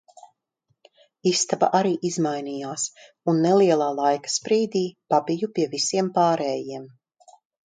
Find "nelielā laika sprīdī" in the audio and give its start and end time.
3.43-4.83